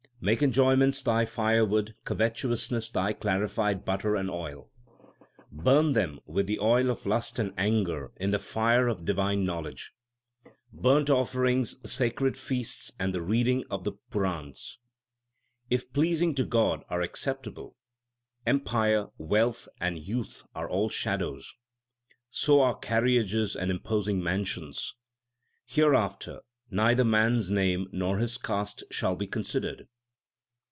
[0.23, 4.69] Make enjoyments thy firewood, covetousness thy clarified butter and oil.
[5.51, 9.43] Burn them with the oil of lust and anger in the fire 3 of divine
[9.43, 9.93] knowledge.
[10.71, 14.77] Burnt offerings, sacred feasts, and the reading of the Purans,
[15.69, 17.75] 4 If pleasing to God, are acceptable.
[18.45, 21.55] Empire, wealth, and youth are all shadows;
[22.29, 24.93] So are carriages and imposing mansions.
[25.65, 29.87] Hereafter neither man s name nor his caste shall be considered.